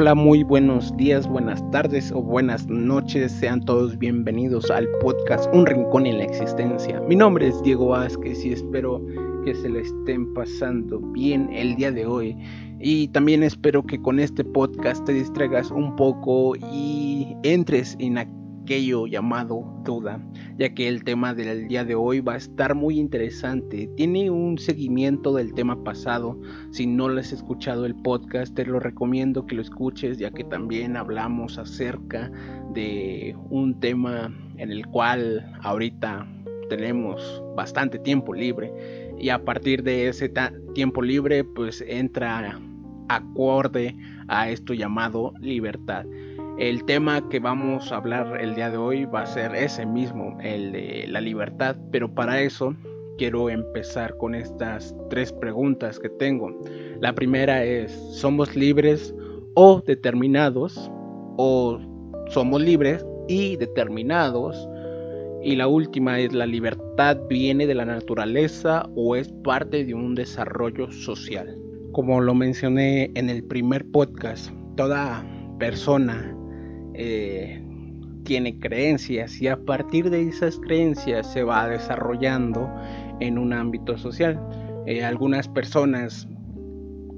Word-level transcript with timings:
Hola, 0.00 0.14
muy 0.14 0.44
buenos 0.44 0.96
días, 0.96 1.28
buenas 1.28 1.62
tardes 1.72 2.10
o 2.10 2.22
buenas 2.22 2.66
noches. 2.68 3.32
Sean 3.32 3.62
todos 3.62 3.98
bienvenidos 3.98 4.70
al 4.70 4.88
podcast 5.02 5.46
Un 5.52 5.66
Rincón 5.66 6.06
en 6.06 6.16
la 6.16 6.24
Existencia. 6.24 7.02
Mi 7.02 7.14
nombre 7.14 7.48
es 7.48 7.62
Diego 7.62 7.88
Vázquez 7.88 8.42
y 8.46 8.52
espero 8.52 9.04
que 9.44 9.54
se 9.54 9.68
le 9.68 9.80
estén 9.82 10.32
pasando 10.32 11.00
bien 11.00 11.50
el 11.52 11.76
día 11.76 11.92
de 11.92 12.06
hoy. 12.06 12.34
Y 12.80 13.08
también 13.08 13.42
espero 13.42 13.82
que 13.82 14.00
con 14.00 14.20
este 14.20 14.42
podcast 14.42 15.04
te 15.04 15.12
distraigas 15.12 15.70
un 15.70 15.94
poco 15.96 16.56
y 16.72 17.36
entres 17.42 17.94
en 17.98 18.16
aquello 18.70 19.08
llamado 19.08 19.64
duda, 19.84 20.24
ya 20.56 20.72
que 20.72 20.86
el 20.86 21.02
tema 21.02 21.34
del 21.34 21.66
día 21.66 21.84
de 21.84 21.96
hoy 21.96 22.20
va 22.20 22.34
a 22.34 22.36
estar 22.36 22.76
muy 22.76 23.00
interesante. 23.00 23.90
Tiene 23.96 24.30
un 24.30 24.58
seguimiento 24.58 25.34
del 25.34 25.52
tema 25.54 25.82
pasado. 25.82 26.40
Si 26.70 26.86
no 26.86 27.08
lo 27.08 27.18
has 27.18 27.32
escuchado 27.32 27.84
el 27.84 27.96
podcast, 27.96 28.54
te 28.54 28.64
lo 28.64 28.78
recomiendo 28.78 29.44
que 29.44 29.56
lo 29.56 29.62
escuches, 29.62 30.18
ya 30.18 30.30
que 30.30 30.44
también 30.44 30.96
hablamos 30.96 31.58
acerca 31.58 32.30
de 32.72 33.34
un 33.50 33.80
tema 33.80 34.32
en 34.56 34.70
el 34.70 34.86
cual 34.86 35.52
ahorita 35.64 36.24
tenemos 36.68 37.42
bastante 37.56 37.98
tiempo 37.98 38.34
libre 38.34 38.72
y 39.18 39.30
a 39.30 39.44
partir 39.44 39.82
de 39.82 40.06
ese 40.06 40.32
tiempo 40.76 41.02
libre 41.02 41.42
pues 41.42 41.84
entra 41.88 42.60
acorde 43.08 43.96
a 44.28 44.48
esto 44.48 44.74
llamado 44.74 45.34
libertad. 45.40 46.06
El 46.58 46.84
tema 46.84 47.26
que 47.28 47.40
vamos 47.40 47.90
a 47.90 47.96
hablar 47.96 48.38
el 48.40 48.54
día 48.54 48.70
de 48.70 48.76
hoy 48.76 49.04
va 49.06 49.22
a 49.22 49.26
ser 49.26 49.54
ese 49.54 49.86
mismo, 49.86 50.36
el 50.42 50.72
de 50.72 51.06
la 51.08 51.20
libertad, 51.20 51.76
pero 51.90 52.14
para 52.14 52.40
eso 52.42 52.74
quiero 53.16 53.48
empezar 53.48 54.16
con 54.18 54.34
estas 54.34 54.94
tres 55.08 55.32
preguntas 55.32 55.98
que 55.98 56.08
tengo. 56.08 56.50
La 57.00 57.14
primera 57.14 57.64
es, 57.64 57.92
¿somos 58.12 58.56
libres 58.56 59.14
o 59.54 59.82
determinados? 59.86 60.90
¿O 61.36 61.78
somos 62.28 62.60
libres 62.60 63.04
y 63.28 63.56
determinados? 63.56 64.68
Y 65.42 65.56
la 65.56 65.66
última 65.66 66.18
es, 66.20 66.32
¿la 66.34 66.46
libertad 66.46 67.18
viene 67.28 67.66
de 67.66 67.74
la 67.74 67.86
naturaleza 67.86 68.86
o 68.96 69.16
es 69.16 69.32
parte 69.44 69.84
de 69.84 69.94
un 69.94 70.14
desarrollo 70.14 70.90
social? 70.92 71.58
Como 71.92 72.20
lo 72.20 72.34
mencioné 72.34 73.10
en 73.14 73.30
el 73.30 73.42
primer 73.44 73.84
podcast, 73.90 74.50
toda 74.76 75.24
persona 75.58 76.36
eh, 76.94 77.62
tiene 78.24 78.58
creencias 78.58 79.40
y 79.40 79.48
a 79.48 79.56
partir 79.56 80.10
de 80.10 80.28
esas 80.28 80.58
creencias 80.58 81.32
se 81.32 81.42
va 81.42 81.68
desarrollando 81.68 82.70
en 83.20 83.38
un 83.38 83.52
ámbito 83.52 83.96
social. 83.98 84.40
Eh, 84.86 85.04
algunas 85.04 85.48
personas 85.48 86.28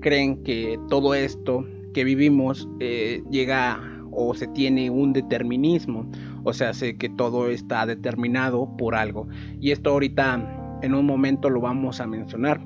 creen 0.00 0.42
que 0.42 0.78
todo 0.88 1.14
esto 1.14 1.66
que 1.94 2.04
vivimos 2.04 2.68
eh, 2.80 3.22
llega 3.30 3.80
o 4.10 4.34
se 4.34 4.46
tiene 4.48 4.90
un 4.90 5.12
determinismo, 5.12 6.10
o 6.44 6.52
sea, 6.52 6.74
sé 6.74 6.96
que 6.96 7.08
todo 7.08 7.48
está 7.48 7.86
determinado 7.86 8.68
por 8.76 8.94
algo. 8.94 9.28
Y 9.60 9.70
esto 9.70 9.90
ahorita 9.90 10.78
en 10.82 10.94
un 10.94 11.06
momento 11.06 11.48
lo 11.48 11.60
vamos 11.60 12.00
a 12.00 12.06
mencionar, 12.06 12.60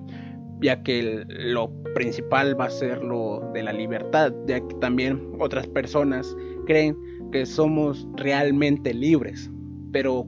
ya 0.61 0.83
que 0.83 1.25
lo 1.29 1.71
principal 1.95 2.59
va 2.59 2.67
a 2.67 2.71
ser 2.71 3.03
lo 3.03 3.51
de 3.53 3.62
la 3.62 3.73
libertad, 3.73 4.33
ya 4.47 4.61
que 4.61 4.75
también 4.77 5.21
otras 5.39 5.67
personas 5.69 6.37
creen 6.67 6.97
que 7.33 7.47
somos 7.47 8.06
realmente 8.17 8.92
libres, 8.92 9.50
pero 9.92 10.27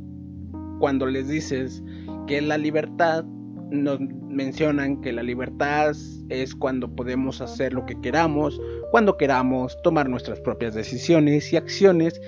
cuando 0.81 1.07
les 1.07 1.29
dices 1.29 1.83
que 2.27 2.41
la 2.41 2.57
libertad, 2.57 3.25
nos 3.71 4.01
mencionan 4.01 5.01
que 5.01 5.13
la 5.13 5.23
libertad 5.23 5.93
es 6.29 6.55
cuando 6.55 6.95
podemos 6.95 7.41
hacer 7.41 7.75
lo 7.75 7.85
que 7.85 8.01
queramos, 8.01 8.61
cuando 8.91 9.17
queramos 9.17 9.77
tomar 9.83 10.09
nuestras 10.09 10.41
propias 10.41 10.75
decisiones 10.75 11.53
y 11.53 11.57
acciones. 11.57 12.21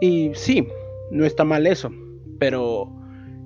Y 0.00 0.30
sí, 0.34 0.68
no 1.10 1.24
está 1.24 1.44
mal 1.44 1.66
eso, 1.66 1.90
pero 2.38 2.92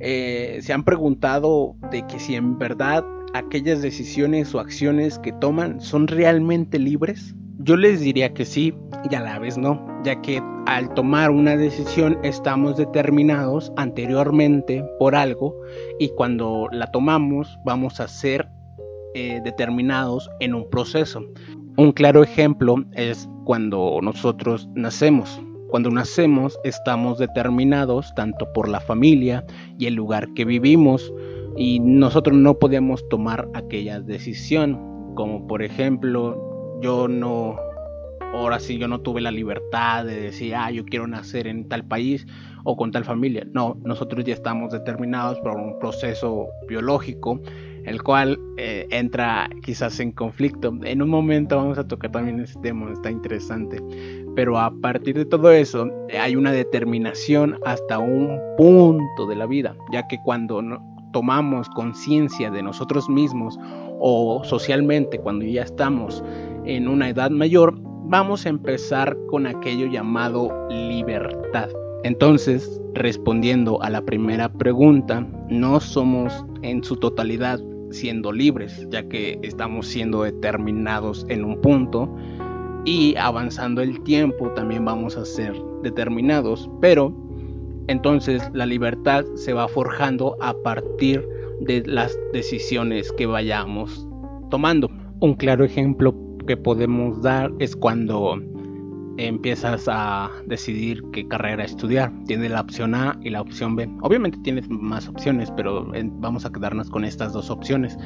eh, 0.01 0.59
se 0.63 0.73
han 0.73 0.85
preguntado 0.85 1.77
de 1.91 2.07
que 2.07 2.19
si 2.19 2.35
en 2.35 2.59
verdad 2.59 3.05
aquellas 3.35 3.83
decisiones 3.83 4.55
o 4.55 4.61
acciones 4.61 5.19
que 5.19 5.33
toman 5.33 5.81
son 5.81 6.07
realmente 6.07 6.79
libres. 6.79 7.35
Yo 7.61 7.77
les 7.77 8.01
diría 8.01 8.33
que 8.35 8.45
sí 8.45 8.73
y 9.11 9.15
a 9.17 9.21
la 9.21 9.41
vez 9.41 9.59
no, 9.59 9.85
ya 10.05 10.21
que 10.23 10.41
al 10.67 10.95
tomar 10.95 11.33
una 11.33 11.57
decisión 11.57 12.17
estamos 12.23 12.77
determinados 12.77 13.73
anteriormente 13.77 14.85
por 15.01 15.17
algo 15.17 15.57
y 15.99 16.11
cuando 16.11 16.69
la 16.71 16.89
tomamos 16.93 17.59
vamos 17.65 17.99
a 17.99 18.07
ser 18.07 18.49
eh, 19.15 19.41
determinados 19.43 20.31
en 20.39 20.55
un 20.55 20.71
proceso. 20.71 21.25
Un 21.77 21.91
claro 21.91 22.23
ejemplo 22.23 22.77
es 22.93 23.29
cuando 23.45 23.99
nosotros 24.03 24.69
nacemos. 24.75 25.41
Cuando 25.69 25.91
nacemos 25.91 26.57
estamos 26.63 27.19
determinados 27.19 28.15
tanto 28.15 28.47
por 28.53 28.69
la 28.69 28.79
familia 28.79 29.45
y 29.81 29.87
el 29.87 29.95
lugar 29.95 30.33
que 30.35 30.45
vivimos 30.45 31.13
y 31.57 31.81
nosotros 31.81 32.37
no 32.37 32.57
podemos 32.61 33.07
tomar 33.09 33.49
aquella 33.55 34.01
decisión 34.01 34.79
como 35.17 35.45
por 35.49 35.63
ejemplo 35.63 36.49
yo 36.81 37.09
no, 37.09 37.57
ahora 38.33 38.59
sí 38.61 38.79
yo 38.79 38.89
no 38.89 39.01
tuve 39.01 39.21
la 39.21 39.31
libertad 39.31 40.05
de 40.05 40.21
decir, 40.21 40.55
ah, 40.55 40.71
yo 40.71 40.85
quiero 40.85 41.07
nacer 41.07 41.47
en 41.47 41.69
tal 41.69 41.85
país 41.85 42.27
o 42.65 42.77
con 42.77 42.91
tal 42.91 43.05
familia. 43.05 43.47
No, 43.53 43.79
nosotros 43.85 44.25
ya 44.25 44.35
estamos 44.35 44.73
determinados 44.73 45.41
por 45.41 45.57
un 45.57 45.79
proceso 45.79 46.49
biológico, 46.69 47.41
el 47.85 48.03
cual 48.03 48.39
eh, 48.59 48.87
entra 48.91 49.49
quizás 49.63 49.99
en 50.01 50.13
conflicto. 50.13 50.77
En 50.83 51.01
un 51.01 51.09
momento 51.09 51.57
vamos 51.57 51.79
a 51.79 51.87
tocar 51.87 52.13
también 52.13 52.41
ese 52.41 52.59
tema, 52.61 52.93
está 52.93 53.11
interesante. 53.11 53.83
Pero 54.37 54.59
a 54.59 54.71
partir 54.83 55.17
de 55.17 55.25
todo 55.25 55.51
eso 55.51 55.89
hay 56.21 56.37
una 56.37 56.53
determinación 56.53 57.59
hasta 57.65 57.99
un 57.99 58.39
punto 58.57 59.27
de 59.27 59.37
la 59.37 59.47
vida, 59.47 59.75
ya 59.93 60.07
que 60.07 60.19
cuando 60.25 60.63
tomamos 61.13 61.69
conciencia 61.71 62.51
de 62.51 62.63
nosotros 62.63 63.09
mismos 63.09 63.59
o 64.01 64.43
socialmente, 64.45 65.19
cuando 65.19 65.45
ya 65.45 65.63
estamos 65.63 66.23
en 66.65 66.89
una 66.89 67.09
edad 67.09 67.31
mayor, 67.31 67.79
vamos 68.05 68.47
a 68.47 68.49
empezar 68.49 69.17
con 69.29 69.47
aquello 69.47 69.87
llamado 69.87 70.51
libertad. 70.71 71.69
Entonces, 72.05 72.81
respondiendo 72.95 73.83
a 73.83 73.91
la 73.91 74.03
primera 74.03 74.51
pregunta, 74.51 75.27
no 75.49 75.81
somos 75.81 76.45
en 76.63 76.83
su 76.83 76.97
totalidad 76.97 77.61
siendo 77.91 78.33
libres, 78.33 78.87
ya 78.91 79.09
que 79.09 79.39
estamos 79.43 79.87
siendo 79.87 80.23
determinados 80.23 81.27
en 81.29 81.45
un 81.45 81.61
punto 81.61 82.09
y 82.85 83.17
avanzando 83.17 83.83
el 83.83 84.03
tiempo 84.03 84.51
también 84.53 84.85
vamos 84.85 85.17
a 85.17 85.25
ser 85.25 85.55
determinados, 85.83 86.71
pero 86.81 87.13
entonces 87.89 88.49
la 88.53 88.67
libertad 88.67 89.25
se 89.35 89.53
va 89.53 89.69
forjando 89.69 90.37
a 90.41 90.55
partir 90.63 91.27
de 91.61 91.83
las 91.87 92.17
decisiones 92.33 93.11
que 93.13 93.27
vayamos 93.27 94.07
tomando. 94.51 94.91
Un 95.21 95.35
claro 95.35 95.65
ejemplo 95.65 96.15
que 96.49 96.57
podemos 96.57 97.21
dar 97.21 97.53
es 97.59 97.77
cuando 97.77 98.41
empiezas 99.19 99.87
a 99.87 100.31
decidir 100.47 101.05
qué 101.13 101.29
carrera 101.29 101.63
estudiar. 101.63 102.11
Tienes 102.27 102.51
la 102.51 102.63
opción 102.63 102.95
A 102.95 103.19
y 103.23 103.29
la 103.29 103.43
opción 103.43 103.77
B. 103.77 103.87
Obviamente 104.01 104.39
tienes 104.43 104.67
más 104.71 105.09
opciones, 105.09 105.51
pero 105.51 105.87
vamos 106.15 106.47
a 106.47 106.51
quedarnos 106.51 106.89
con 106.89 107.05
estas 107.05 107.35
dos 107.35 107.51
opciones. 107.51 107.99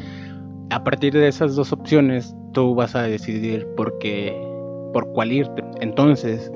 A 0.71 0.83
partir 0.83 1.13
de 1.13 1.29
esas 1.29 1.55
dos 1.55 1.73
opciones, 1.73 2.35
tú 2.53 2.75
vas 2.75 2.97
a 2.97 3.05
decidir 3.05 3.65
por 3.77 3.97
qué, 3.99 4.37
por 4.93 5.13
cuál 5.13 5.31
irte. 5.31 5.63
Entonces, 5.81 6.51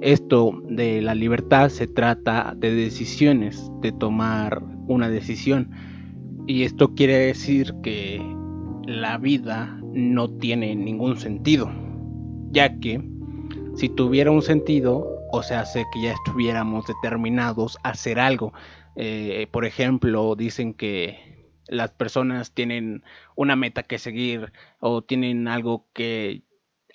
esto 0.00 0.60
de 0.68 1.00
la 1.02 1.14
libertad 1.14 1.68
se 1.68 1.86
trata 1.86 2.52
de 2.56 2.74
decisiones, 2.74 3.70
de 3.80 3.92
tomar 3.92 4.60
una 4.88 5.08
decisión. 5.08 5.70
Y 6.48 6.64
esto 6.64 6.94
quiere 6.94 7.16
decir 7.18 7.74
que 7.84 8.20
la 8.88 9.18
vida 9.18 9.78
no 9.92 10.30
tiene 10.30 10.74
ningún 10.74 11.18
sentido, 11.18 11.70
ya 12.50 12.80
que 12.80 13.02
si 13.76 13.90
tuviera 13.90 14.30
un 14.30 14.40
sentido, 14.40 15.06
o 15.30 15.42
sea, 15.42 15.66
sé 15.66 15.84
que 15.92 16.00
ya 16.00 16.12
estuviéramos 16.12 16.86
determinados 16.86 17.76
a 17.82 17.90
hacer 17.90 18.18
algo. 18.18 18.54
Eh, 18.96 19.46
por 19.50 19.66
ejemplo, 19.66 20.34
dicen 20.36 20.72
que 20.72 21.52
las 21.66 21.90
personas 21.90 22.54
tienen 22.54 23.04
una 23.36 23.56
meta 23.56 23.82
que 23.82 23.98
seguir 23.98 24.52
o 24.80 25.02
tienen 25.02 25.48
algo 25.48 25.86
que 25.92 26.44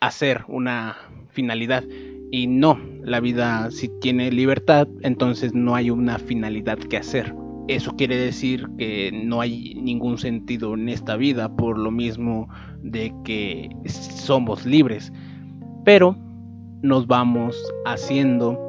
hacer, 0.02 0.46
una 0.48 0.98
finalidad. 1.30 1.84
Y 2.32 2.48
no, 2.48 2.82
la 3.04 3.20
vida 3.20 3.70
si 3.70 3.88
tiene 4.02 4.32
libertad, 4.32 4.88
entonces 5.04 5.54
no 5.54 5.76
hay 5.76 5.92
una 5.92 6.18
finalidad 6.18 6.80
que 6.80 6.98
hacer. 6.98 7.36
Eso 7.68 7.96
quiere 7.96 8.18
decir 8.18 8.68
que 8.78 9.12
no 9.24 9.40
hay 9.40 9.76
ningún 9.76 10.18
sentido 10.18 10.74
en 10.74 10.90
esta 10.90 11.16
vida 11.16 11.56
por 11.56 11.78
lo 11.78 11.92
mismo 11.92 12.50
de 12.82 13.14
que 13.24 13.70
somos 13.86 14.66
libres. 14.66 15.14
Pero 15.86 16.18
nos 16.82 17.08
vamos 17.08 17.56
haciendo 17.86 18.60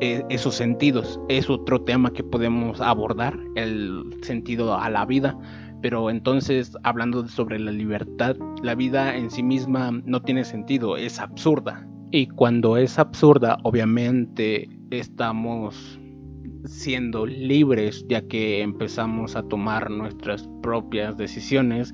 eh, 0.00 0.22
esos 0.28 0.54
sentidos. 0.54 1.20
Es 1.28 1.50
otro 1.50 1.82
tema 1.82 2.12
que 2.12 2.22
podemos 2.22 2.80
abordar, 2.80 3.38
el 3.56 4.02
sentido 4.22 4.74
a 4.74 4.88
la 4.90 5.04
vida. 5.04 5.36
Pero 5.82 6.08
entonces, 6.08 6.76
hablando 6.82 7.26
sobre 7.28 7.58
la 7.58 7.72
libertad, 7.72 8.36
la 8.62 8.74
vida 8.74 9.16
en 9.16 9.30
sí 9.30 9.42
misma 9.42 9.90
no 10.04 10.22
tiene 10.22 10.44
sentido, 10.44 10.96
es 10.96 11.20
absurda. 11.20 11.86
Y 12.10 12.28
cuando 12.28 12.76
es 12.76 12.98
absurda, 12.98 13.58
obviamente 13.64 14.68
estamos 14.90 15.98
siendo 16.64 17.26
libres 17.26 18.04
ya 18.08 18.22
que 18.22 18.62
empezamos 18.62 19.36
a 19.36 19.42
tomar 19.42 19.90
nuestras 19.90 20.48
propias 20.62 21.16
decisiones 21.16 21.92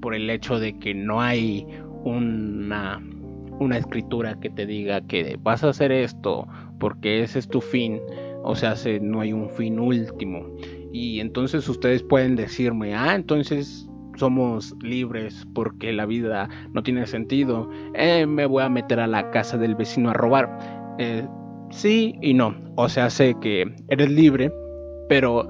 por 0.00 0.14
el 0.14 0.30
hecho 0.30 0.58
de 0.58 0.78
que 0.78 0.94
no 0.94 1.20
hay 1.20 1.66
una, 2.04 3.02
una 3.58 3.78
escritura 3.78 4.38
que 4.38 4.50
te 4.50 4.66
diga 4.66 5.00
que 5.06 5.38
vas 5.42 5.64
a 5.64 5.70
hacer 5.70 5.90
esto 5.92 6.46
porque 6.78 7.22
ese 7.22 7.38
es 7.38 7.48
tu 7.48 7.60
fin, 7.60 8.00
o 8.44 8.54
sea, 8.54 8.74
no 9.00 9.20
hay 9.20 9.32
un 9.32 9.48
fin 9.50 9.78
último. 9.78 10.46
Y 10.92 11.20
entonces 11.20 11.68
ustedes 11.68 12.02
pueden 12.02 12.36
decirme, 12.36 12.94
ah, 12.94 13.14
entonces 13.14 13.88
somos 14.16 14.74
libres 14.82 15.46
porque 15.54 15.92
la 15.92 16.06
vida 16.06 16.48
no 16.72 16.82
tiene 16.82 17.06
sentido, 17.06 17.68
eh, 17.94 18.26
me 18.26 18.46
voy 18.46 18.62
a 18.62 18.68
meter 18.68 19.00
a 19.00 19.06
la 19.06 19.30
casa 19.30 19.58
del 19.58 19.74
vecino 19.74 20.10
a 20.10 20.14
robar. 20.14 20.96
Eh, 20.98 21.26
sí 21.70 22.14
y 22.20 22.34
no, 22.34 22.54
o 22.76 22.88
sea, 22.88 23.10
sé 23.10 23.34
que 23.40 23.64
eres 23.88 24.10
libre, 24.10 24.52
pero 25.08 25.48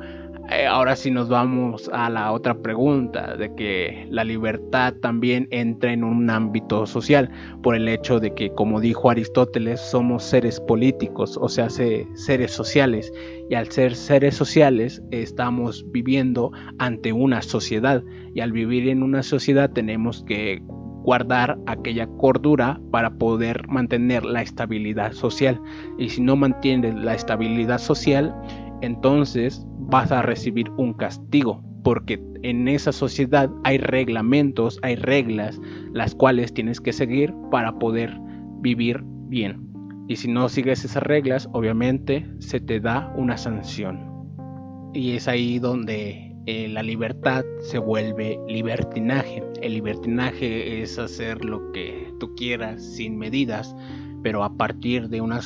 eh, 0.48 0.64
ahora 0.64 0.94
sí 0.94 1.10
nos 1.10 1.28
vamos 1.28 1.90
a 1.92 2.08
la 2.08 2.30
otra 2.30 2.54
pregunta, 2.54 3.36
de 3.36 3.52
que 3.56 4.06
la 4.10 4.22
libertad 4.22 4.94
también 5.02 5.48
entra 5.50 5.92
en 5.92 6.04
un 6.04 6.30
ámbito 6.30 6.86
social, 6.86 7.28
por 7.64 7.74
el 7.74 7.88
hecho 7.88 8.20
de 8.20 8.32
que, 8.32 8.50
como 8.50 8.80
dijo 8.80 9.10
Aristóteles, 9.10 9.80
somos 9.80 10.22
seres 10.22 10.60
políticos, 10.60 11.36
o 11.40 11.48
sea, 11.48 11.68
seres 11.68 12.52
sociales, 12.52 13.12
y 13.50 13.56
al 13.56 13.72
ser 13.72 13.96
seres 13.96 14.36
sociales 14.36 15.02
estamos 15.10 15.84
viviendo 15.90 16.52
ante 16.78 17.12
una 17.12 17.42
sociedad, 17.42 18.04
y 18.32 18.40
al 18.40 18.52
vivir 18.52 18.88
en 18.88 19.02
una 19.02 19.24
sociedad 19.24 19.70
tenemos 19.70 20.22
que 20.28 20.62
guardar 21.06 21.56
aquella 21.66 22.08
cordura 22.18 22.80
para 22.90 23.10
poder 23.10 23.68
mantener 23.68 24.24
la 24.24 24.42
estabilidad 24.42 25.12
social. 25.12 25.58
Y 25.98 26.08
si 26.08 26.20
no 26.20 26.34
mantienes 26.34 26.96
la 26.96 27.14
estabilidad 27.14 27.78
social, 27.78 28.34
entonces 28.82 29.64
vas 29.78 30.10
a 30.10 30.22
recibir 30.22 30.68
un 30.76 30.94
castigo, 30.94 31.62
porque 31.84 32.20
en 32.42 32.66
esa 32.66 32.90
sociedad 32.90 33.48
hay 33.62 33.78
reglamentos, 33.78 34.80
hay 34.82 34.96
reglas, 34.96 35.60
las 35.92 36.12
cuales 36.12 36.52
tienes 36.52 36.80
que 36.80 36.92
seguir 36.92 37.32
para 37.52 37.78
poder 37.78 38.12
vivir 38.60 39.04
bien. 39.28 39.64
Y 40.08 40.16
si 40.16 40.26
no 40.26 40.48
sigues 40.48 40.84
esas 40.84 41.04
reglas, 41.04 41.48
obviamente 41.52 42.26
se 42.40 42.58
te 42.58 42.80
da 42.80 43.12
una 43.16 43.36
sanción. 43.36 44.00
Y 44.92 45.12
es 45.12 45.28
ahí 45.28 45.60
donde 45.60 46.25
eh, 46.46 46.68
la 46.68 46.82
libertad 46.82 47.44
se 47.58 47.78
vuelve 47.78 48.38
libertinaje. 48.48 49.42
El 49.60 49.74
libertinaje 49.74 50.80
es 50.80 50.98
hacer 50.98 51.44
lo 51.44 51.72
que 51.72 52.12
tú 52.20 52.34
quieras 52.36 52.82
sin 52.82 53.18
medidas, 53.18 53.74
pero 54.22 54.44
a 54.44 54.56
partir 54.56 55.08
de 55.08 55.20
una 55.20 55.40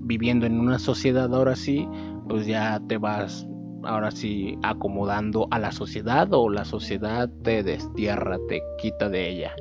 viviendo 0.00 0.46
en 0.46 0.58
una 0.58 0.78
sociedad 0.78 1.32
ahora 1.32 1.54
sí, 1.54 1.86
pues 2.28 2.46
ya 2.46 2.80
te 2.88 2.98
vas 2.98 3.46
ahora 3.84 4.10
sí 4.10 4.58
acomodando 4.62 5.46
a 5.50 5.58
la 5.58 5.72
sociedad 5.72 6.28
o 6.32 6.48
la 6.48 6.64
sociedad 6.64 7.30
te 7.42 7.62
destierra, 7.62 8.38
te 8.48 8.60
quita 8.78 9.08
de 9.08 9.28
ella. 9.30 9.54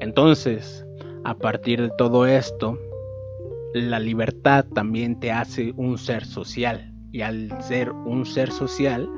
Entonces, 0.00 0.86
a 1.24 1.34
partir 1.34 1.80
de 1.80 1.90
todo 1.96 2.26
esto, 2.26 2.78
la 3.74 3.98
libertad 3.98 4.64
también 4.74 5.18
te 5.18 5.32
hace 5.32 5.72
un 5.76 5.98
ser 5.98 6.24
social 6.24 6.94
y 7.12 7.22
al 7.22 7.50
ser 7.62 7.90
un 7.90 8.26
ser 8.26 8.50
social, 8.50 9.08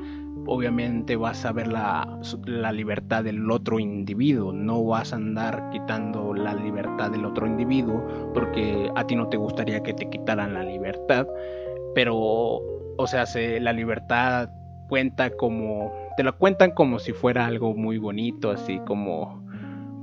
obviamente 0.45 1.15
vas 1.15 1.45
a 1.45 1.51
ver 1.51 1.67
la, 1.67 2.07
la, 2.45 2.71
libertad 2.71 3.23
del 3.23 3.49
otro 3.49 3.79
individuo, 3.79 4.51
no 4.51 4.83
vas 4.83 5.13
a 5.13 5.17
andar 5.17 5.69
quitando 5.71 6.33
la 6.33 6.53
libertad 6.55 7.11
del 7.11 7.25
otro 7.25 7.45
individuo 7.45 8.31
porque 8.33 8.91
a 8.95 9.05
ti 9.05 9.15
no 9.15 9.27
te 9.27 9.37
gustaría 9.37 9.81
que 9.83 9.93
te 9.93 10.09
quitaran 10.09 10.53
la 10.53 10.63
libertad, 10.63 11.27
pero 11.93 12.61
o 12.97 13.07
sea, 13.07 13.25
se, 13.25 13.59
la 13.59 13.73
libertad 13.73 14.49
cuenta 14.87 15.29
como, 15.31 15.91
te 16.17 16.23
lo 16.23 16.37
cuentan 16.37 16.71
como 16.71 16.99
si 16.99 17.13
fuera 17.13 17.45
algo 17.45 17.73
muy 17.73 17.97
bonito, 17.97 18.51
así 18.51 18.79
como, 18.85 19.41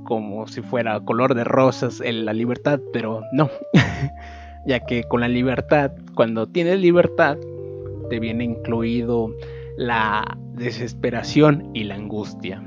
como 0.03 0.47
si 0.47 0.61
fuera 0.61 0.99
color 0.99 1.35
de 1.35 1.43
rosas 1.43 2.01
en 2.01 2.25
la 2.25 2.33
libertad, 2.33 2.79
pero 2.91 3.21
no, 3.31 3.49
ya 4.65 4.79
que 4.79 5.03
con 5.03 5.21
la 5.21 5.27
libertad, 5.27 5.91
cuando 6.15 6.47
tienes 6.47 6.79
libertad, 6.79 7.37
te 8.09 8.19
viene 8.19 8.43
incluido 8.45 9.31
la 9.79 10.37
desesperación 10.55 11.71
y 11.73 11.85
la 11.85 11.95
angustia. 11.95 12.61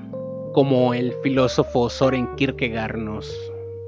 Como 0.54 0.94
el 0.94 1.12
filósofo 1.22 1.90
Soren 1.90 2.26
Kierkegaard 2.36 2.96
nos 2.96 3.30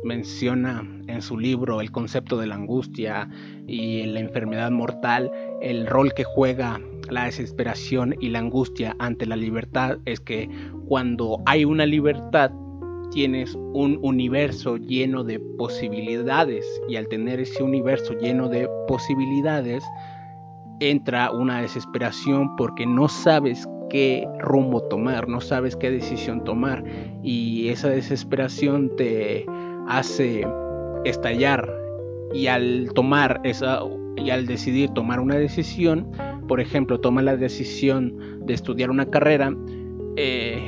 menciona 0.05 0.87
en 1.07 1.23
su 1.23 1.39
libro 1.39 1.81
el 1.81 1.91
concepto 1.91 2.37
de 2.37 2.47
la 2.47 2.57
angustia 2.57 3.31
y 3.67 4.03
la 4.03 4.21
enfermedad 4.21 4.71
mortal, 4.71 5.33
el 5.63 5.87
rol 5.87 6.13
que 6.13 6.25
juega 6.25 6.79
la 7.09 7.25
desesperación 7.25 8.15
y 8.21 8.29
la 8.29 8.41
angustia 8.41 8.95
ante 8.99 9.25
la 9.25 9.37
libertad 9.37 9.97
es 10.05 10.21
que 10.21 10.51
cuando 10.87 11.43
hay 11.47 11.65
una 11.65 11.87
libertad 11.87 12.51
tienes 13.11 13.55
un 13.55 13.99
universo 14.03 14.77
lleno 14.77 15.25
de 15.25 15.41
posibilidades 15.57 16.67
y 16.91 16.97
al 16.97 17.09
tener 17.09 17.41
ese 17.41 17.63
universo 17.63 18.13
lleno 18.19 18.51
de 18.51 18.69
posibilidades 18.87 19.83
entra 20.81 21.31
una 21.31 21.61
desesperación 21.61 22.57
porque 22.57 22.87
no 22.87 23.09
sabes 23.09 23.69
qué 23.91 24.27
rumbo 24.41 24.83
tomar, 24.83 25.29
no 25.29 25.41
sabes 25.41 25.77
qué 25.77 25.91
decisión 25.91 26.45
tomar. 26.45 26.85
Y 27.23 27.69
esa 27.69 27.89
desesperación 27.89 28.91
te 28.97 29.47
hace 29.89 30.47
estallar. 31.05 31.71
Y 32.33 32.49
al 32.49 32.91
tomar 32.95 33.41
esa 33.45 33.81
y 34.17 34.31
al 34.31 34.47
decidir 34.47 34.91
tomar 34.91 35.21
una 35.21 35.37
decisión, 35.37 36.11
por 36.49 36.61
ejemplo, 36.61 37.01
toma 37.01 37.23
la 37.23 37.37
decisión 37.37 38.17
de 38.47 38.55
estudiar 38.55 38.91
una 38.91 39.07
carrera, 39.07 39.55
eh, 40.17 40.59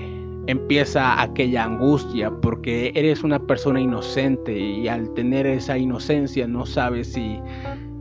empieza 0.46 1.20
aquella 1.20 1.64
angustia 1.64 2.30
porque 2.30 2.92
eres 2.94 3.24
una 3.24 3.38
persona 3.38 3.80
inocente 3.80 4.56
y 4.56 4.88
al 4.88 5.12
tener 5.14 5.46
esa 5.46 5.76
inocencia 5.76 6.46
no 6.46 6.66
sabes 6.66 7.12
si 7.12 7.38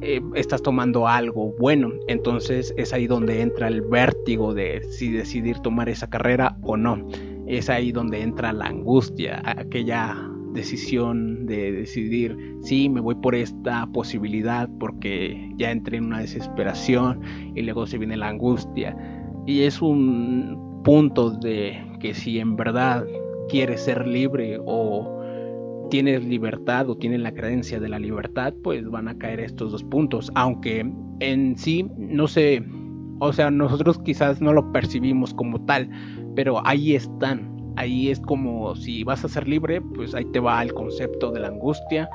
eh, 0.02 0.22
estás 0.36 0.62
tomando 0.62 1.08
algo 1.08 1.54
bueno. 1.60 1.92
Entonces 2.08 2.74
es 2.78 2.94
ahí 2.94 3.08
donde 3.08 3.42
entra 3.42 3.68
el 3.68 3.82
vértigo 3.82 4.54
de 4.54 4.82
si 4.84 5.12
decidir 5.12 5.60
tomar 5.60 5.90
esa 5.90 6.10
carrera 6.10 6.58
o 6.62 6.78
no. 6.78 7.08
Es 7.48 7.70
ahí 7.70 7.92
donde 7.92 8.22
entra 8.22 8.54
la 8.54 8.66
angustia, 8.66 9.42
aquella 9.46 10.16
decisión 10.56 11.46
de 11.46 11.72
decidir, 11.72 12.36
si 12.62 12.90
me 12.90 13.02
voy 13.02 13.16
por 13.16 13.36
esta 13.36 13.86
posibilidad 13.88 14.70
porque 14.80 15.52
ya 15.58 15.70
entré 15.70 15.98
en 15.98 16.06
una 16.06 16.22
desesperación 16.22 17.22
y 17.54 17.62
luego 17.62 17.86
se 17.86 17.98
viene 17.98 18.18
la 18.18 18.30
angustia. 18.30 18.96
Y 19.46 19.62
es 19.62 19.82
un 19.82 20.82
punto 20.84 21.30
de 21.30 21.78
que 22.00 22.14
si 22.14 22.40
en 22.40 22.56
verdad 22.56 23.06
quieres 23.50 23.82
ser 23.82 24.08
libre 24.08 24.58
o 24.66 25.22
tienes 25.90 26.26
libertad 26.26 26.90
o 26.90 26.98
tienes 26.98 27.20
la 27.22 27.34
creencia 27.34 27.80
de 27.80 27.90
la 27.90 28.00
libertad, 28.00 28.54
pues 28.64 28.90
van 28.90 29.08
a 29.08 29.18
caer 29.18 29.40
estos 29.40 29.72
dos 29.72 29.84
puntos. 29.84 30.32
Aunque 30.36 30.92
en 31.20 31.58
sí 31.58 31.88
no 31.98 32.28
sé, 32.28 32.64
o 33.20 33.34
sea, 33.34 33.52
nosotros 33.52 34.00
quizás 34.00 34.42
no 34.42 34.54
lo 34.54 34.72
percibimos 34.72 35.34
como 35.34 35.64
tal, 35.66 35.90
pero 36.36 36.66
ahí 36.66 36.96
están 36.96 37.56
ahí 37.78 38.10
es 38.10 38.20
como 38.20 38.76
si 38.76 39.04
vas 39.04 39.24
a 39.26 39.30
ser 39.30 39.48
libre, 39.48 39.82
pues 39.82 40.16
ahí 40.16 40.26
te 40.26 40.40
va 40.40 40.62
el 40.62 40.74
concepto 40.74 41.32
de 41.32 41.40
la 41.40 41.48
angustia 41.48 42.10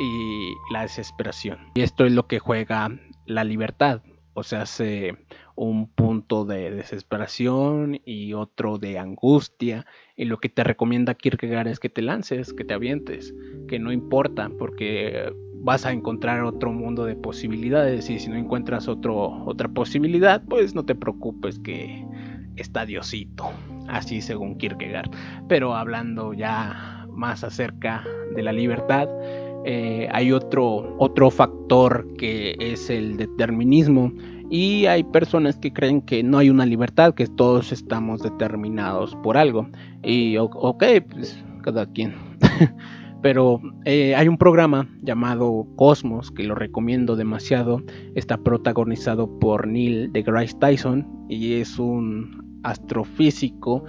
y 0.00 0.54
la 0.72 0.82
desesperación. 0.82 1.58
Y 1.74 1.82
esto 1.82 2.06
es 2.06 2.12
lo 2.12 2.26
que 2.26 2.38
juega 2.38 2.90
la 3.26 3.44
libertad, 3.44 4.02
o 4.34 4.42
sea, 4.42 4.62
hace 4.62 5.16
un 5.56 5.88
punto 5.88 6.44
de 6.44 6.70
desesperación 6.70 8.00
y 8.04 8.34
otro 8.34 8.78
de 8.78 8.98
angustia. 8.98 9.86
Y 10.16 10.26
lo 10.26 10.38
que 10.38 10.48
te 10.48 10.62
recomienda 10.62 11.14
Kierkegaard 11.14 11.68
es 11.68 11.80
que 11.80 11.88
te 11.88 12.02
lances, 12.02 12.52
que 12.52 12.64
te 12.64 12.74
avientes, 12.74 13.34
que 13.68 13.78
no 13.78 13.92
importa, 13.92 14.50
porque 14.58 15.32
vas 15.54 15.84
a 15.84 15.92
encontrar 15.92 16.44
otro 16.44 16.72
mundo 16.72 17.04
de 17.04 17.16
posibilidades 17.16 18.08
y 18.08 18.18
si 18.20 18.28
no 18.28 18.36
encuentras 18.36 18.86
otro, 18.86 19.44
otra 19.44 19.68
posibilidad, 19.68 20.42
pues 20.48 20.74
no 20.74 20.84
te 20.84 20.94
preocupes 20.94 21.58
que 21.58 22.06
está 22.56 22.86
Diosito 22.86 23.50
así 23.88 24.20
según 24.20 24.56
Kierkegaard. 24.58 25.10
Pero 25.48 25.74
hablando 25.74 26.34
ya 26.34 27.06
más 27.10 27.44
acerca 27.44 28.04
de 28.34 28.42
la 28.42 28.52
libertad, 28.52 29.08
eh, 29.64 30.08
hay 30.12 30.32
otro, 30.32 30.94
otro 30.98 31.30
factor 31.30 32.06
que 32.16 32.54
es 32.60 32.88
el 32.90 33.16
determinismo 33.16 34.12
y 34.50 34.86
hay 34.86 35.02
personas 35.04 35.56
que 35.56 35.72
creen 35.72 36.02
que 36.02 36.22
no 36.22 36.38
hay 36.38 36.50
una 36.50 36.66
libertad, 36.66 37.14
que 37.14 37.26
todos 37.26 37.72
estamos 37.72 38.22
determinados 38.22 39.16
por 39.22 39.36
algo. 39.36 39.68
Y 40.02 40.36
ok, 40.38 40.84
pues 41.10 41.42
cada 41.62 41.86
quien. 41.86 42.14
Pero 43.22 43.60
eh, 43.84 44.14
hay 44.14 44.28
un 44.28 44.38
programa 44.38 44.88
llamado 45.02 45.66
Cosmos 45.76 46.30
que 46.30 46.44
lo 46.44 46.54
recomiendo 46.54 47.16
demasiado. 47.16 47.82
Está 48.14 48.36
protagonizado 48.36 49.38
por 49.38 49.66
Neil 49.66 50.12
deGrasse 50.12 50.56
Tyson 50.60 51.08
y 51.28 51.54
es 51.54 51.78
un 51.78 52.60
astrofísico 52.62 53.84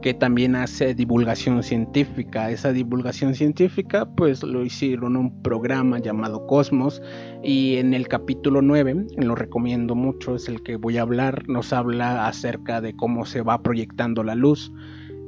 que 0.00 0.14
también 0.14 0.56
hace 0.56 0.94
divulgación 0.94 1.62
científica. 1.62 2.50
Esa 2.50 2.72
divulgación 2.72 3.34
científica 3.34 4.06
pues 4.06 4.42
lo 4.42 4.64
hicieron 4.64 5.16
un 5.16 5.42
programa 5.42 5.98
llamado 5.98 6.46
Cosmos 6.46 7.02
y 7.42 7.76
en 7.76 7.94
el 7.94 8.08
capítulo 8.08 8.62
9, 8.62 9.06
lo 9.18 9.34
recomiendo 9.34 9.94
mucho, 9.94 10.36
es 10.36 10.48
el 10.48 10.62
que 10.62 10.76
voy 10.76 10.98
a 10.98 11.02
hablar, 11.02 11.48
nos 11.48 11.72
habla 11.72 12.26
acerca 12.26 12.80
de 12.80 12.94
cómo 12.96 13.26
se 13.26 13.42
va 13.42 13.62
proyectando 13.62 14.22
la 14.22 14.34
luz 14.34 14.72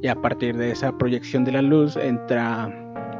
y 0.02 0.09
a 0.09 0.21
partir 0.21 0.57
de 0.57 0.73
esa 0.73 0.97
proyección 0.99 1.45
de 1.45 1.52
la 1.52 1.62
luz 1.62 1.97
entra 1.97 2.71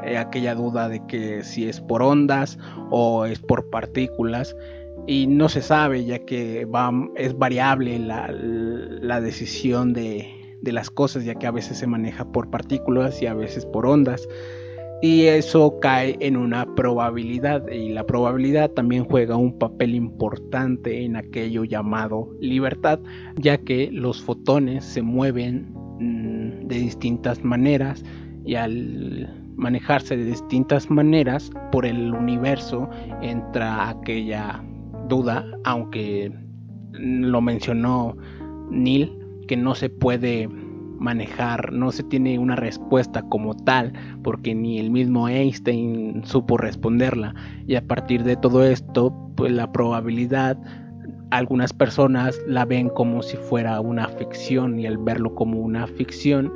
eh, 0.03 0.17
aquella 0.17 0.55
duda 0.55 0.89
de 0.89 1.05
que 1.07 1.43
si 1.43 1.67
es 1.67 1.79
por 1.79 2.01
ondas 2.01 2.57
o 2.89 3.25
es 3.25 3.39
por 3.39 3.69
partículas 3.69 4.55
y 5.07 5.27
no 5.27 5.49
se 5.49 5.61
sabe 5.61 6.05
ya 6.05 6.19
que 6.19 6.65
va, 6.65 6.91
es 7.15 7.37
variable 7.37 7.99
la, 7.99 8.29
la 8.31 9.21
decisión 9.21 9.93
de, 9.93 10.42
de 10.63 10.71
las 10.71 10.89
cosas, 10.89 11.25
ya 11.25 11.35
que 11.35 11.45
a 11.45 11.51
veces 11.51 11.77
se 11.77 11.87
maneja 11.87 12.25
por 12.31 12.49
partículas 12.49 13.21
y 13.21 13.27
a 13.27 13.33
veces 13.33 13.65
por 13.65 13.85
ondas. 13.85 14.27
Y 15.01 15.23
eso 15.23 15.79
cae 15.81 16.15
en 16.21 16.37
una 16.37 16.65
probabilidad 16.75 17.67
y 17.67 17.89
la 17.89 18.05
probabilidad 18.05 18.71
también 18.71 19.03
juega 19.03 19.35
un 19.35 19.59
papel 19.59 19.95
importante 19.95 21.03
en 21.03 21.17
aquello 21.17 21.65
llamado 21.65 22.29
libertad, 22.39 22.99
ya 23.35 23.57
que 23.57 23.91
los 23.91 24.23
fotones 24.23 24.85
se 24.85 25.01
mueven 25.01 25.73
mm, 25.99 26.67
de 26.67 26.75
distintas 26.77 27.43
maneras 27.43 28.01
y 28.45 28.55
al 28.55 29.43
manejarse 29.57 30.15
de 30.15 30.23
distintas 30.23 30.89
maneras 30.89 31.51
por 31.73 31.85
el 31.85 32.13
universo 32.13 32.89
entra 33.21 33.89
aquella 33.89 34.63
duda, 35.09 35.45
aunque 35.65 36.31
lo 36.93 37.41
mencionó 37.41 38.15
Neil, 38.69 39.22
no 39.57 39.75
se 39.75 39.89
puede 39.89 40.49
manejar, 40.99 41.73
no 41.73 41.91
se 41.91 42.03
tiene 42.03 42.39
una 42.39 42.55
respuesta 42.55 43.21
como 43.23 43.55
tal, 43.55 43.93
porque 44.23 44.55
ni 44.55 44.79
el 44.79 44.89
mismo 44.89 45.27
Einstein 45.27 46.21
supo 46.25 46.57
responderla. 46.57 47.35
Y 47.67 47.75
a 47.75 47.85
partir 47.85 48.23
de 48.23 48.37
todo 48.37 48.63
esto, 48.63 49.13
pues 49.35 49.51
la 49.51 49.71
probabilidad, 49.71 50.57
algunas 51.31 51.73
personas 51.73 52.39
la 52.47 52.63
ven 52.65 52.89
como 52.89 53.21
si 53.21 53.35
fuera 53.37 53.81
una 53.81 54.07
ficción 54.07 54.79
y 54.79 54.85
al 54.85 54.97
verlo 54.97 55.35
como 55.35 55.59
una 55.59 55.87
ficción, 55.87 56.53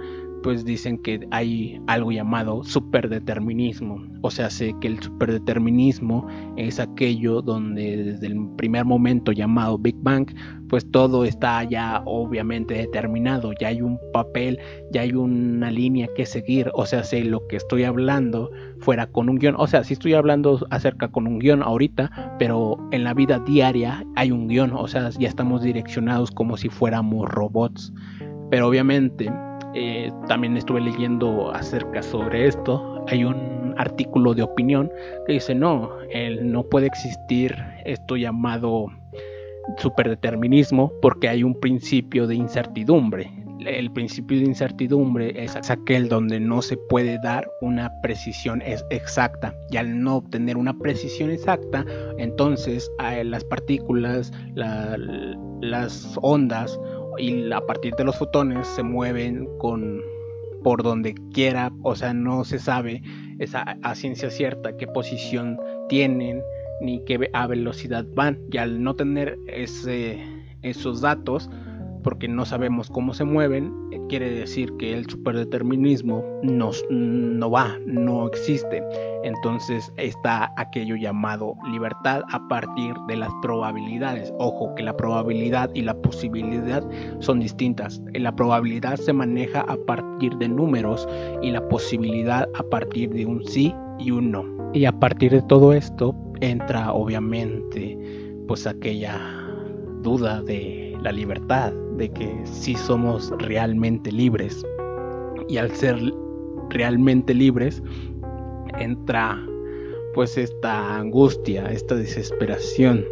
pues 0.47 0.63
dicen 0.63 0.97
que 0.99 1.27
hay 1.31 1.77
algo 1.87 2.09
llamado 2.09 2.63
superdeterminismo. 2.63 4.01
O 4.21 4.31
sea, 4.31 4.49
sé 4.49 4.73
que 4.79 4.87
el 4.87 5.03
superdeterminismo 5.03 6.25
es 6.55 6.79
aquello 6.79 7.41
donde 7.41 7.97
desde 7.97 8.27
el 8.27 8.47
primer 8.55 8.85
momento 8.85 9.33
llamado 9.33 9.77
Big 9.77 9.97
Bang, 10.03 10.33
pues 10.69 10.89
todo 10.89 11.25
está 11.25 11.65
ya 11.65 12.01
obviamente 12.05 12.75
determinado, 12.75 13.51
ya 13.59 13.67
hay 13.67 13.81
un 13.81 13.99
papel, 14.13 14.57
ya 14.89 15.01
hay 15.01 15.11
una 15.11 15.69
línea 15.69 16.07
que 16.15 16.25
seguir. 16.25 16.71
O 16.75 16.85
sea, 16.85 17.03
sé 17.03 17.25
lo 17.25 17.45
que 17.47 17.57
estoy 17.57 17.83
hablando 17.83 18.49
fuera 18.79 19.05
con 19.05 19.27
un 19.27 19.39
guion. 19.39 19.55
O 19.57 19.67
sea, 19.67 19.83
si 19.83 19.95
estoy 19.95 20.13
hablando 20.13 20.65
acerca 20.69 21.09
con 21.09 21.27
un 21.27 21.39
guion 21.39 21.61
ahorita, 21.61 22.37
pero 22.39 22.77
en 22.93 23.03
la 23.03 23.13
vida 23.13 23.39
diaria 23.39 24.05
hay 24.15 24.31
un 24.31 24.47
guion. 24.47 24.71
O 24.71 24.87
sea, 24.87 25.09
ya 25.09 25.27
estamos 25.27 25.61
direccionados 25.61 26.31
como 26.31 26.55
si 26.55 26.69
fuéramos 26.69 27.27
robots. 27.27 27.91
Pero 28.49 28.69
obviamente 28.69 29.29
eh, 29.73 30.11
también 30.27 30.57
estuve 30.57 30.81
leyendo 30.81 31.51
acerca 31.51 32.01
sobre 32.01 32.47
esto. 32.47 33.05
Hay 33.07 33.23
un 33.23 33.73
artículo 33.77 34.33
de 34.33 34.43
opinión 34.43 34.91
que 35.25 35.33
dice, 35.33 35.53
no, 35.53 35.91
no 36.41 36.63
puede 36.63 36.87
existir 36.87 37.55
esto 37.85 38.15
llamado 38.15 38.87
superdeterminismo 39.77 40.91
porque 41.01 41.29
hay 41.29 41.43
un 41.43 41.59
principio 41.59 42.27
de 42.27 42.35
incertidumbre. 42.35 43.31
El 43.65 43.91
principio 43.91 44.37
de 44.37 44.45
incertidumbre 44.45 45.43
es 45.43 45.55
aquel 45.69 46.07
donde 46.07 46.39
no 46.39 46.61
se 46.61 46.77
puede 46.77 47.19
dar 47.19 47.49
una 47.61 47.91
precisión 48.01 48.61
exacta 48.61 49.53
y 49.71 49.77
al 49.77 49.99
no 49.99 50.17
obtener 50.17 50.57
una 50.57 50.77
precisión 50.77 51.31
exacta, 51.31 51.83
entonces 52.17 52.89
las 53.23 53.43
partículas, 53.43 54.31
las 54.53 56.17
ondas 56.21 56.79
y 57.17 57.51
a 57.51 57.61
partir 57.61 57.93
de 57.95 58.03
los 58.03 58.17
fotones 58.17 58.67
se 58.67 58.83
mueven 58.83 59.47
con 59.59 60.01
por 60.63 60.83
donde 60.83 61.15
quiera, 61.33 61.71
o 61.83 61.95
sea, 61.95 62.13
no 62.13 62.43
se 62.43 62.59
sabe 62.59 63.01
esa, 63.39 63.61
a 63.83 63.95
ciencia 63.95 64.29
cierta 64.29 64.75
qué 64.75 64.87
posición 64.87 65.57
tienen 65.87 66.41
ni 66.81 67.03
qué 67.05 67.29
a 67.33 67.47
velocidad 67.47 68.05
van. 68.15 68.39
Y 68.51 68.57
al 68.57 68.83
no 68.83 68.95
tener 68.95 69.37
ese, 69.47 70.19
esos 70.63 71.01
datos, 71.01 71.49
porque 72.03 72.27
no 72.27 72.45
sabemos 72.45 72.89
cómo 72.89 73.13
se 73.13 73.23
mueven, 73.23 73.73
eh, 73.91 73.99
quiere 74.09 74.29
decir 74.31 74.71
que 74.77 74.93
el 74.93 75.09
superdeterminismo 75.09 76.23
no 76.43 77.51
va, 77.51 77.77
no 77.85 78.27
existe. 78.27 78.83
Entonces 79.23 79.91
está 79.97 80.51
aquello 80.57 80.95
llamado 80.95 81.55
libertad 81.71 82.23
a 82.31 82.47
partir 82.47 82.93
de 83.07 83.17
las 83.17 83.31
probabilidades. 83.41 84.33
Ojo 84.37 84.73
que 84.75 84.83
la 84.83 84.95
probabilidad 84.95 85.69
y 85.73 85.81
la 85.81 85.95
posibilidad 85.95 86.87
son 87.19 87.39
distintas. 87.39 88.01
La 88.13 88.35
probabilidad 88.35 88.95
se 88.97 89.13
maneja 89.13 89.61
a 89.61 89.77
partir 89.85 90.35
de 90.37 90.47
números 90.47 91.07
y 91.41 91.51
la 91.51 91.67
posibilidad 91.67 92.47
a 92.55 92.63
partir 92.63 93.09
de 93.09 93.25
un 93.25 93.45
sí 93.45 93.73
y 93.99 94.11
un 94.11 94.31
no. 94.31 94.45
Y 94.73 94.85
a 94.85 94.91
partir 94.91 95.31
de 95.31 95.41
todo 95.43 95.73
esto 95.73 96.15
entra 96.41 96.93
obviamente 96.93 97.97
pues 98.47 98.65
aquella 98.65 99.19
duda 100.01 100.41
de 100.41 100.86
la 101.01 101.11
libertad, 101.11 101.73
de 101.97 102.09
que 102.09 102.41
si 102.45 102.75
somos 102.75 103.33
realmente 103.39 104.11
libres. 104.11 104.65
Y 105.49 105.57
al 105.57 105.71
ser 105.71 105.97
realmente 106.69 107.33
libres, 107.33 107.81
entra 108.79 109.39
pues 110.13 110.37
esta 110.37 110.97
angustia, 110.97 111.67
esta 111.71 111.95
desesperación, 111.95 113.05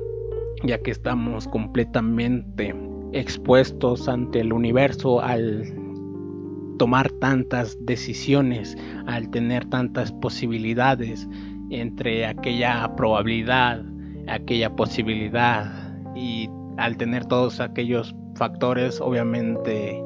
ya 0.64 0.80
que 0.80 0.92
estamos 0.92 1.48
completamente 1.48 2.76
expuestos 3.14 4.08
ante 4.10 4.42
el 4.42 4.52
universo 4.52 5.22
al 5.22 5.64
tomar 6.78 7.12
tantas 7.12 7.78
decisiones, 7.86 8.78
al 9.08 9.30
tener 9.30 9.66
tantas 9.66 10.12
posibilidades 10.12 11.28
entre 11.70 12.26
aquella 12.26 12.96
probabilidad, 12.96 13.84
aquella 14.28 14.76
posibilidad 14.76 15.96
y 16.16 16.50
al 16.78 16.98
tener 16.98 17.26
todos 17.26 17.60
aquellos 17.60 18.16
factores 18.36 19.00
obviamente 19.00 20.02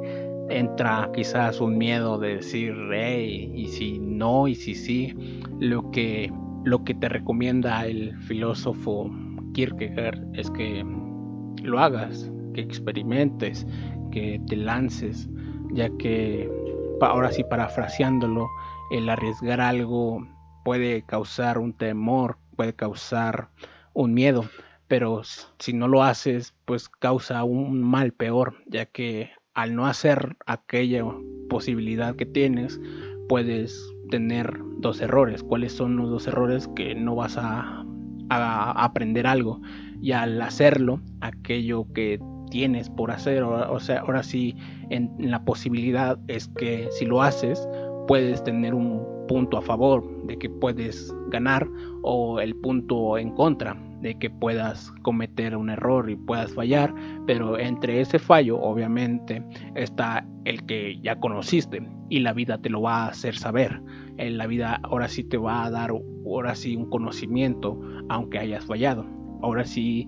entra 0.49 1.09
quizás 1.13 1.61
un 1.61 1.77
miedo 1.77 2.17
de 2.17 2.37
decir, 2.37 2.75
hey, 2.91 3.51
y 3.55 3.67
si 3.67 3.99
no, 3.99 4.47
y 4.47 4.55
si 4.55 4.75
sí, 4.75 5.41
lo 5.59 5.89
que, 5.91 6.31
lo 6.63 6.83
que 6.83 6.95
te 6.95 7.09
recomienda 7.09 7.85
el 7.85 8.17
filósofo 8.21 9.09
Kierkegaard 9.53 10.19
es 10.33 10.49
que 10.51 10.83
lo 11.63 11.79
hagas, 11.79 12.31
que 12.53 12.61
experimentes, 12.61 13.65
que 14.11 14.41
te 14.47 14.55
lances, 14.55 15.29
ya 15.71 15.89
que 15.97 16.49
ahora 17.01 17.31
sí 17.31 17.43
parafraseándolo, 17.43 18.47
el 18.91 19.07
arriesgar 19.07 19.61
algo 19.61 20.27
puede 20.65 21.03
causar 21.03 21.59
un 21.59 21.73
temor, 21.73 22.37
puede 22.55 22.73
causar 22.73 23.49
un 23.93 24.13
miedo, 24.13 24.45
pero 24.89 25.21
si 25.59 25.71
no 25.71 25.87
lo 25.87 26.03
haces, 26.03 26.53
pues 26.65 26.89
causa 26.89 27.43
un 27.43 27.81
mal 27.81 28.11
peor, 28.11 28.55
ya 28.65 28.87
que 28.87 29.29
al 29.53 29.75
no 29.75 29.85
hacer 29.85 30.35
aquella 30.47 31.05
posibilidad 31.47 32.15
que 32.15 32.25
tienes, 32.25 32.81
puedes 33.29 33.93
tener 34.09 34.59
dos 34.79 34.99
errores. 34.99 35.43
¿Cuáles 35.43 35.73
son 35.73 35.95
los 35.95 36.09
dos 36.09 36.27
errores? 36.27 36.67
Que 36.75 36.95
no 36.95 37.15
vas 37.15 37.37
a, 37.37 37.85
aprender 38.31 39.25
algo 39.25 39.59
y 40.01 40.11
al 40.11 40.39
hacerlo, 40.41 41.01
aquello 41.21 41.85
que 41.93 42.19
tienes 42.51 42.87
por 42.89 43.09
hacer, 43.09 43.41
o, 43.41 43.79
sea, 43.79 44.01
ahora 44.01 44.21
sí, 44.21 44.55
en, 44.91 45.11
la 45.17 45.43
posibilidad 45.43 46.19
es 46.27 46.47
que 46.49 46.87
si 46.91 47.05
lo 47.05 47.23
haces, 47.23 47.67
puedes 48.07 48.43
tener 48.43 48.75
un 48.75 49.03
punto 49.27 49.57
a 49.57 49.61
favor 49.63 50.25
de 50.27 50.37
que 50.37 50.49
puedes 50.49 51.13
ganar 51.29 51.67
o 52.03 52.39
el 52.39 52.55
punto 52.55 53.17
en 53.17 53.31
contra 53.31 53.75
de 54.01 54.17
que 54.17 54.29
puedas 54.29 54.91
cometer 55.01 55.55
un 55.55 55.69
error 55.69 56.09
y 56.09 56.15
puedas 56.15 56.53
fallar, 56.53 56.93
pero 57.27 57.57
entre 57.57 58.01
ese 58.01 58.19
fallo 58.19 58.59
obviamente 58.59 59.43
está 59.75 60.25
el 60.45 60.65
que 60.65 60.99
ya 61.01 61.19
conociste 61.19 61.87
y 62.09 62.19
la 62.19 62.33
vida 62.33 62.57
te 62.57 62.69
lo 62.69 62.81
va 62.81 63.05
a 63.05 63.07
hacer 63.09 63.35
saber. 63.35 63.81
En 64.17 64.37
la 64.37 64.47
vida 64.47 64.79
ahora 64.83 65.07
sí 65.07 65.23
te 65.23 65.37
va 65.37 65.65
a 65.65 65.71
dar 65.71 65.91
ahora 66.25 66.55
sí 66.55 66.75
un 66.75 66.89
conocimiento 66.89 67.79
aunque 68.09 68.39
hayas 68.39 68.65
fallado. 68.65 69.05
Ahora 69.41 69.65
sí 69.65 70.07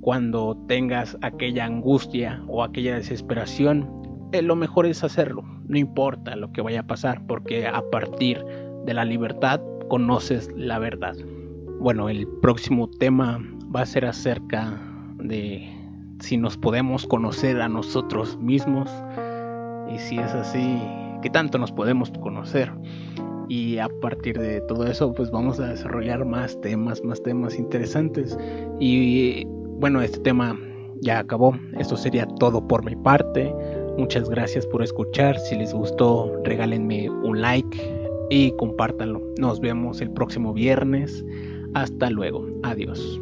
cuando 0.00 0.56
tengas 0.68 1.18
aquella 1.22 1.64
angustia 1.64 2.40
o 2.46 2.62
aquella 2.62 2.94
desesperación, 2.94 3.90
eh, 4.32 4.42
lo 4.42 4.54
mejor 4.54 4.86
es 4.86 5.02
hacerlo, 5.02 5.42
no 5.66 5.78
importa 5.78 6.36
lo 6.36 6.52
que 6.52 6.60
vaya 6.60 6.80
a 6.80 6.86
pasar, 6.86 7.26
porque 7.26 7.66
a 7.66 7.82
partir 7.90 8.44
de 8.84 8.94
la 8.94 9.04
libertad 9.04 9.60
conoces 9.88 10.48
la 10.56 10.78
verdad. 10.78 11.16
Bueno, 11.80 12.08
el 12.08 12.26
próximo 12.26 12.88
tema 12.88 13.40
va 13.74 13.82
a 13.82 13.86
ser 13.86 14.06
acerca 14.06 14.80
de 15.18 15.68
si 16.20 16.36
nos 16.36 16.56
podemos 16.56 17.06
conocer 17.06 17.60
a 17.60 17.68
nosotros 17.68 18.38
mismos. 18.38 18.90
Y 19.92 19.98
si 19.98 20.18
es 20.18 20.32
así, 20.32 20.80
¿qué 21.22 21.30
tanto 21.30 21.58
nos 21.58 21.70
podemos 21.70 22.10
conocer? 22.20 22.72
Y 23.48 23.78
a 23.78 23.88
partir 24.00 24.38
de 24.38 24.60
todo 24.62 24.86
eso, 24.86 25.12
pues 25.12 25.30
vamos 25.30 25.60
a 25.60 25.68
desarrollar 25.68 26.24
más 26.24 26.60
temas, 26.60 27.04
más 27.04 27.22
temas 27.22 27.58
interesantes. 27.58 28.36
Y 28.80 29.44
bueno, 29.78 30.00
este 30.00 30.18
tema 30.20 30.58
ya 31.02 31.20
acabó. 31.20 31.56
Esto 31.78 31.96
sería 31.96 32.26
todo 32.40 32.66
por 32.66 32.84
mi 32.84 32.96
parte. 32.96 33.54
Muchas 33.98 34.28
gracias 34.28 34.66
por 34.66 34.82
escuchar. 34.82 35.38
Si 35.38 35.54
les 35.54 35.72
gustó, 35.72 36.32
regálenme 36.44 37.08
un 37.08 37.40
like 37.40 37.78
y 38.30 38.50
compártanlo. 38.52 39.22
Nos 39.38 39.60
vemos 39.60 40.00
el 40.00 40.10
próximo 40.10 40.52
viernes. 40.52 41.24
Hasta 41.76 42.08
luego. 42.08 42.46
Adiós. 42.62 43.20